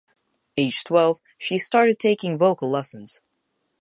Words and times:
Aged 0.57 0.87
twelve, 0.87 1.21
she 1.37 1.59
started 1.59 1.99
taking 1.99 2.35
vocal 2.35 2.71
lessons. 2.71 3.21